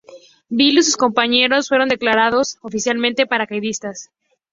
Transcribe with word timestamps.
Bill 0.49 0.79
y 0.79 0.81
sus 0.81 0.97
compañeros 0.97 1.67
fueron 1.67 1.87
declarados 1.87 2.57
oficialmente 2.63 3.27
paracaidistas. 3.27 4.09